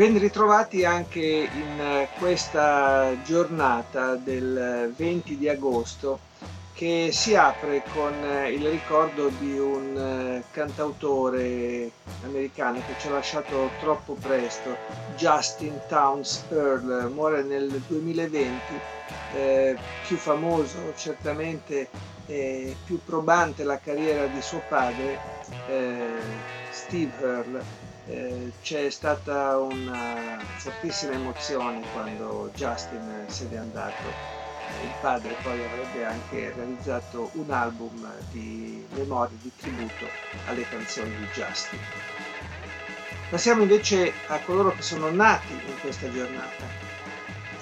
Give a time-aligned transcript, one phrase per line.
[0.00, 6.20] Ben ritrovati anche in eh, questa giornata del 20 di agosto
[6.72, 11.90] che si apre con eh, il ricordo di un eh, cantautore
[12.24, 14.74] americano che ci ha lasciato troppo presto,
[15.16, 18.58] Justin Towns Earl, muore nel 2020,
[19.34, 21.88] eh, più famoso certamente
[22.24, 25.18] e più probante la carriera di suo padre,
[25.68, 26.06] eh,
[26.70, 27.62] Steve Earl
[28.10, 34.02] eh, c'è stata una fortissima emozione quando Justin se n'è andato.
[34.82, 40.06] Il padre poi avrebbe anche realizzato un album di memorie, di tributo
[40.46, 41.78] alle canzoni di Justin.
[43.30, 46.88] Passiamo invece a coloro che sono nati in questa giornata.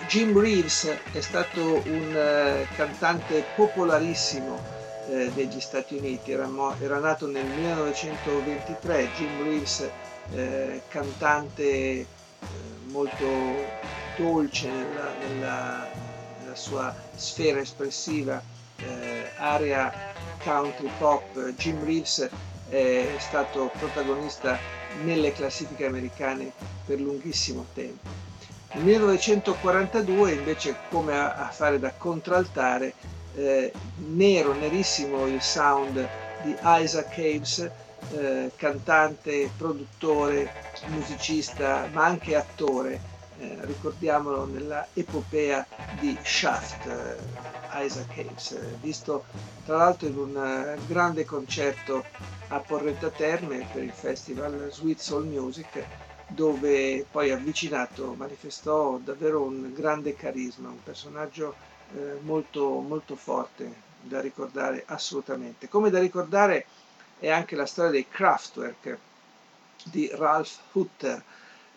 [0.06, 4.76] Jim Reeves è stato un uh, cantante popolarissimo
[5.10, 6.48] eh, degli Stati Uniti, era,
[6.80, 9.10] era, nato nel 1923.
[9.16, 9.90] Jim Reeves
[10.34, 12.06] eh, cantante eh,
[12.86, 13.26] molto
[14.16, 15.88] dolce nella, nella,
[16.40, 18.42] nella, sua sfera espressiva,
[18.76, 19.92] eh, area
[20.42, 21.52] country pop.
[21.56, 22.28] Jim Reeves
[22.68, 24.58] è stato protagonista
[25.02, 26.52] nelle classifiche americane
[26.84, 28.26] per lunghissimo tempo.
[28.74, 32.92] Nel 1942 invece come a, a fare da contraltare,
[33.34, 36.06] eh, nero, nerissimo il sound
[36.42, 37.70] di Isaac Hayes
[38.08, 40.52] eh, cantante, produttore,
[40.84, 43.02] musicista, ma anche attore.
[43.40, 49.24] Eh, ricordiamolo nella epopea di Shaft, eh, Isaac Hayes, eh, visto
[49.62, 52.08] tra l'altro in un eh, grande concerto
[52.48, 55.88] a Porretta Terme per il festival Sweet Soul Music,
[56.26, 61.58] dove poi avvicinato manifestò davvero un grande carisma, un personaggio
[61.90, 65.68] eh, molto, molto forte da ricordare assolutamente.
[65.68, 66.66] Come da ricordare
[67.20, 68.98] e anche la storia dei Kraftwerk
[69.84, 71.22] di Ralph Hutter,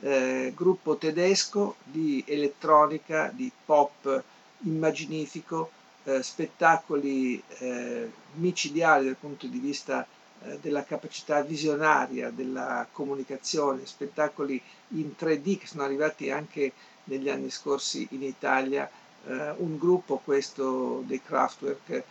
[0.02, 4.24] eh, gruppo tedesco di elettronica, di pop
[4.64, 5.72] immaginifico,
[6.04, 10.06] eh, spettacoli eh, micidiali dal punto di vista
[10.44, 16.74] eh, della capacità visionaria della comunicazione, spettacoli in 3D che sono arrivati anche
[17.06, 18.90] negli anni scorsi in Italia,
[19.28, 22.04] eh, un gruppo questo dei Kraftwerk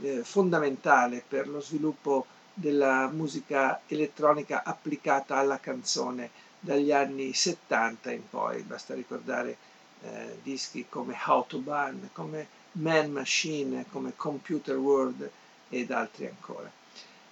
[0.00, 8.28] eh, fondamentale per lo sviluppo della musica elettronica applicata alla canzone dagli anni 70 in
[8.28, 9.56] poi, basta ricordare
[10.02, 15.28] eh, dischi come Autobahn, come Man Machine, come Computer World
[15.68, 16.70] ed altri ancora.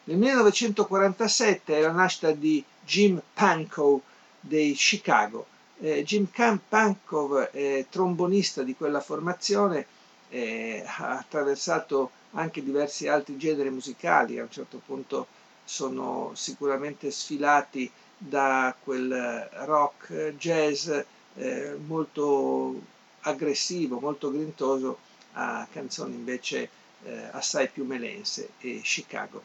[0.05, 4.03] Nel 1947 è la nascita di Jim Pankow
[4.41, 5.47] dei Chicago.
[5.79, 6.27] Eh, Jim
[6.69, 9.87] Pankow è trombonista di quella formazione,
[10.29, 15.27] eh, ha attraversato anche diversi altri generi musicali, a un certo punto
[15.65, 20.91] sono sicuramente sfilati da quel rock jazz
[21.35, 22.81] eh, molto
[23.21, 24.99] aggressivo, molto grintoso,
[25.33, 26.69] a canzoni invece
[27.05, 29.43] eh, assai più melense e Chicago.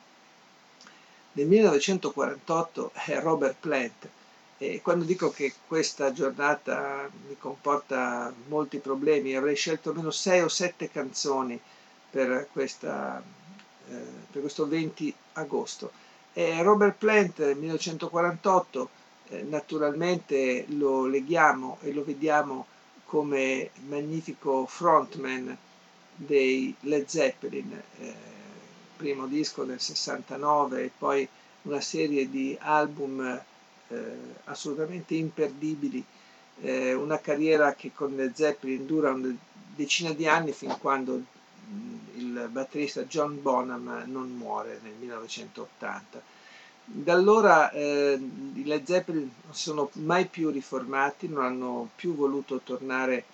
[1.34, 4.08] Nel 1948 è Robert Plant
[4.58, 10.48] e quando dico che questa giornata mi comporta molti problemi, avrei scelto almeno sei o
[10.48, 11.60] sette canzoni
[12.16, 13.22] per, questa,
[13.90, 13.94] eh,
[14.32, 15.92] per questo 20 agosto.
[16.32, 18.90] E Robert Plant, 1948,
[19.28, 22.68] eh, naturalmente lo leghiamo e lo vediamo
[23.04, 25.58] come magnifico frontman
[26.16, 28.14] dei Led Zeppelin, eh,
[28.96, 31.28] primo disco del 69 e poi
[31.64, 33.42] una serie di album
[33.90, 36.02] eh, assolutamente imperdibili,
[36.62, 39.36] eh, una carriera che con Led Zeppelin dura una
[39.76, 41.22] decina di anni fin quando
[42.16, 46.22] il batterista John Bonham non muore nel 1980.
[46.88, 48.20] Da allora eh,
[48.54, 53.26] i Led Zeppelin non sono mai più riformati, non hanno più voluto tornare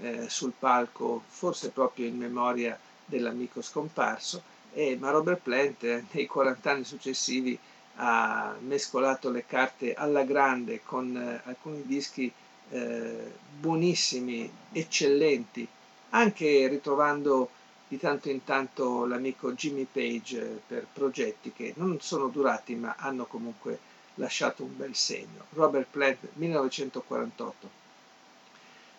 [0.00, 4.42] eh, sul palco, forse proprio in memoria dell'amico scomparso,
[4.72, 7.58] e, ma Robert Plant eh, nei 40 anni successivi
[7.96, 12.30] ha mescolato le carte alla grande con eh, alcuni dischi
[12.70, 15.66] eh, buonissimi, eccellenti,
[16.10, 17.50] anche ritrovando
[17.88, 23.24] di tanto in tanto l'amico Jimmy Page per progetti che non sono durati ma hanno
[23.24, 23.78] comunque
[24.14, 25.46] lasciato un bel segno.
[25.50, 27.70] Robert Plant 1948.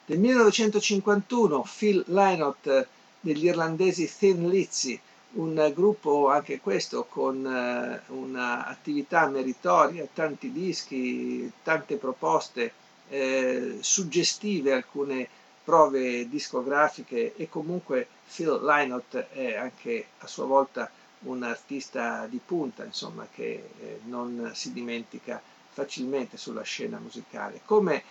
[0.05, 2.87] Nel 1951 Phil Lynott
[3.19, 4.99] degli irlandesi Thin Lizzy,
[5.33, 12.73] un gruppo anche questo con uh, un'attività meritoria, tanti dischi, tante proposte
[13.09, 15.27] eh, suggestive, alcune
[15.69, 20.89] prove discografiche e comunque Phil Lynott è anche a sua volta
[21.25, 25.39] un artista di punta, insomma, che eh, non si dimentica
[25.71, 27.61] facilmente sulla scena musicale.
[27.65, 28.01] Come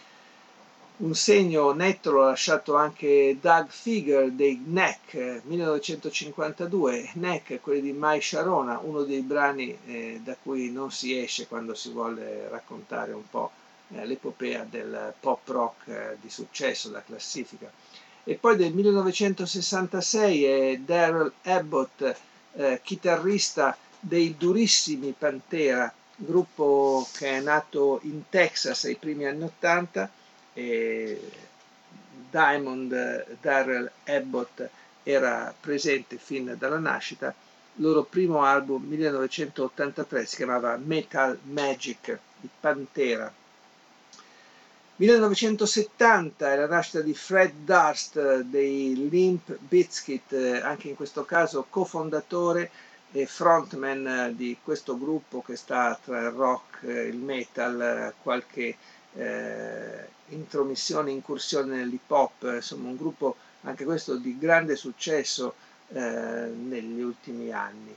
[0.99, 8.22] un segno netto l'ha lasciato anche Doug Figure dei Neck 1952, Neck, quelli di Mai
[8.22, 13.28] Sharona, uno dei brani eh, da cui non si esce quando si vuole raccontare un
[13.28, 13.50] po'
[13.88, 17.70] l'epopea del pop rock eh, di successo, la classifica.
[18.25, 22.17] E poi del 1966 è Daryl Abbott,
[22.55, 30.11] eh, chitarrista dei durissimi Pantera, gruppo che è nato in Texas ai primi anni 80
[30.52, 31.31] e
[32.31, 34.69] Diamond Darrell Abbott
[35.02, 37.35] era presente fin dalla nascita.
[37.76, 43.32] Il loro primo album 1983 si chiamava Metal Magic di Pantera.
[44.98, 52.68] 1970 è la nascita di Fred Durst dei Limp Bizkit, anche in questo caso cofondatore
[53.12, 58.76] e frontman di questo gruppo che sta tra il rock e il metal, qualche
[59.14, 65.54] eh, intromissione, incursione nell'hip hop, insomma un gruppo anche questo di grande successo
[65.90, 67.96] eh, negli ultimi anni.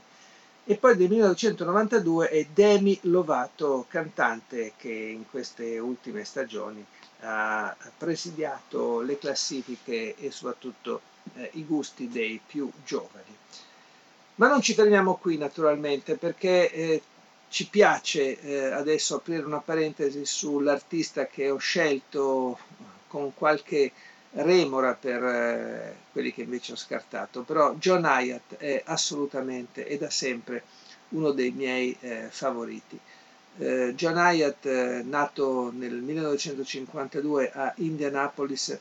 [0.64, 6.84] E poi del 1992 è Demi Lovato, cantante che in queste ultime stagioni
[7.22, 11.00] ha presidiato le classifiche e soprattutto
[11.34, 13.36] eh, i gusti dei più giovani.
[14.36, 17.02] Ma non ci fermiamo qui naturalmente perché eh,
[17.48, 22.58] ci piace eh, adesso aprire una parentesi sull'artista che ho scelto
[23.08, 23.92] con qualche
[24.34, 30.10] remora per eh, quelli che invece ho scartato, però John Hyatt è assolutamente e da
[30.10, 30.62] sempre
[31.10, 32.98] uno dei miei eh, favoriti.
[33.58, 38.78] Eh, John Hyatt, eh, nato nel 1952 a Indianapolis,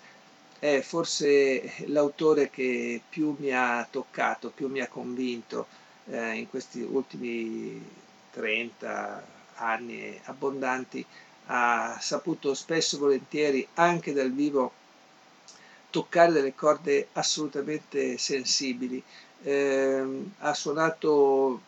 [0.60, 5.68] è forse l'autore che più mi ha toccato, più mi ha convinto
[6.06, 7.84] eh, in questi ultimi
[8.32, 9.26] 30
[9.56, 11.06] anni abbondanti,
[11.48, 14.72] ha saputo spesso e volentieri anche dal vivo
[15.92, 19.02] toccare delle corde assolutamente sensibili.
[19.44, 21.62] Eh, ha suonato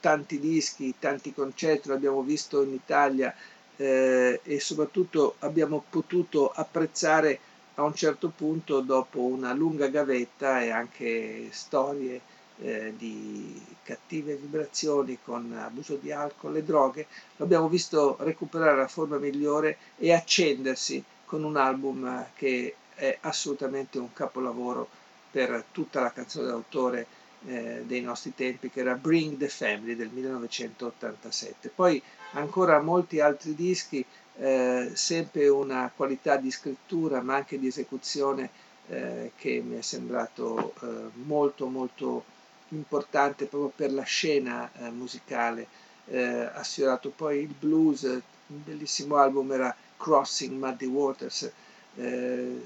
[0.00, 3.34] tanti dischi, tanti concerti, l'abbiamo visto in Italia
[3.76, 7.38] eh, e soprattutto abbiamo potuto apprezzare
[7.76, 12.20] a un certo punto, dopo una lunga gavetta e anche storie
[12.58, 17.06] eh, di cattive vibrazioni con abuso di alcol e droghe,
[17.36, 24.12] l'abbiamo visto recuperare la forma migliore e accendersi con un album che è assolutamente un
[24.12, 24.88] capolavoro
[25.30, 27.06] per tutta la canzone d'autore
[27.46, 31.70] eh, dei nostri tempi, che era Bring the Family del 1987.
[31.70, 32.00] Poi
[32.32, 34.04] ancora molti altri dischi,
[34.36, 38.50] eh, sempre una qualità di scrittura ma anche di esecuzione
[38.88, 42.24] eh, che mi è sembrato eh, molto molto
[42.68, 45.66] importante proprio per la scena eh, musicale.
[46.06, 51.50] Eh, ha sfiorato poi il blues, un bellissimo album era Crossing Muddy Waters,
[51.96, 52.62] eh,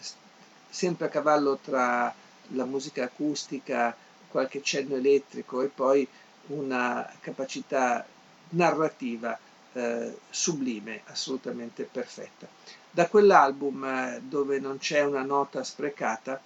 [0.69, 2.15] sempre a cavallo tra
[2.51, 3.97] la musica acustica,
[4.29, 6.07] qualche cenno elettrico e poi
[6.49, 8.05] una capacità
[8.51, 9.39] narrativa
[9.73, 12.47] eh, sublime, assolutamente perfetta.
[12.91, 16.41] Da quell'album eh, dove non c'è una nota sprecata,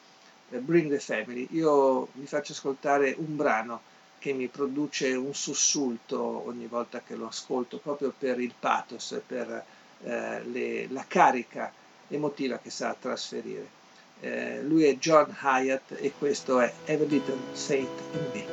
[0.51, 1.47] eh, Bring the Family.
[1.51, 3.83] Io vi faccio ascoltare un brano
[4.19, 9.65] che mi produce un sussulto ogni volta che lo ascolto, proprio per il pathos, per
[10.03, 11.73] eh, le, la carica
[12.11, 13.79] emotiva che sa trasferire.
[14.21, 18.45] Eh, lui è John Hyatt e questo è Every Little Saint in Me.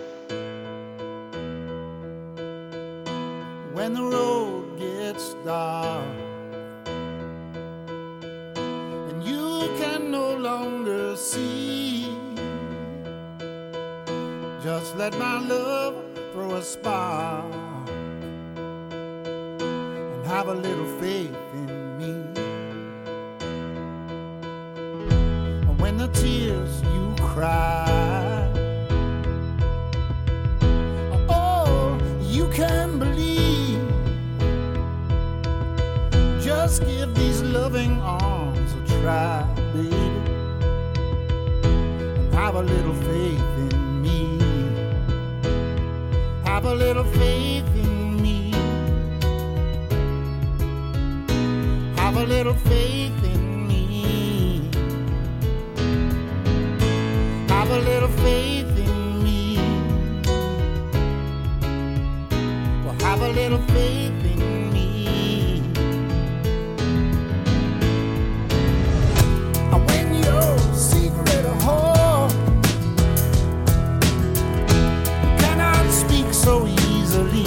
[3.73, 6.03] When the road gets dark
[9.09, 12.07] and you can no longer see
[14.67, 15.95] Just let my love
[16.33, 17.45] throw a spark
[19.61, 21.46] and have a little faith
[26.07, 28.49] the tears you cry.
[31.29, 33.81] Oh, you can believe.
[36.41, 39.95] Just give these loving arms a try, baby.
[41.63, 44.39] And have a little faith in me.
[46.45, 48.51] Have a little faith in me.
[51.97, 53.26] Have a little faith
[57.67, 59.57] have a little faith in me.
[62.85, 65.61] Well, have a little faith in me.
[69.73, 72.31] And when your secret heart
[75.41, 77.43] cannot speak so easily,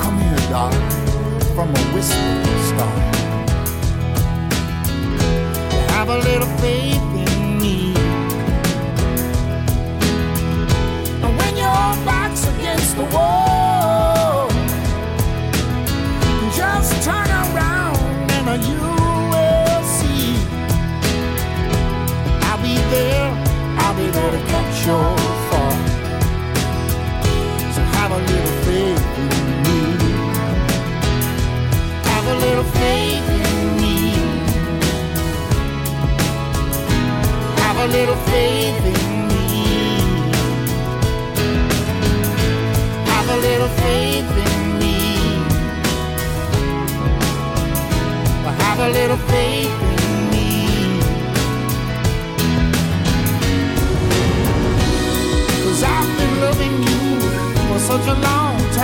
[0.00, 0.90] come here, darling,
[1.54, 3.14] from a whispering star
[5.94, 6.93] have a little faith.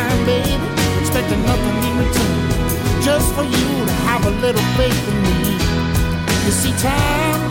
[0.00, 0.54] time, baby,
[1.00, 2.38] expecting nothing in return.
[3.02, 5.52] Just for you to have a little faith in me.
[6.44, 7.49] You see, time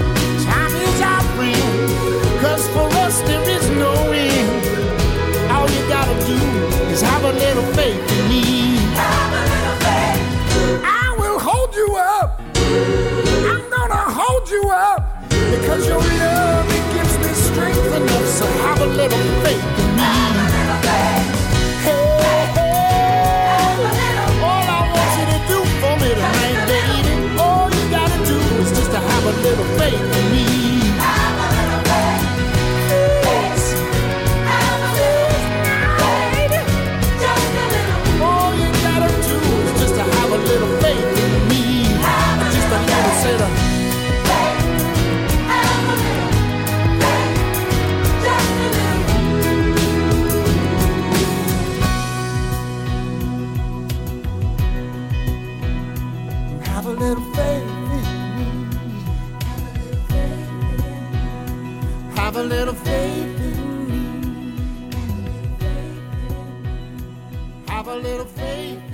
[62.16, 64.04] Have a little faith in me.
[67.68, 68.89] Have a little faith.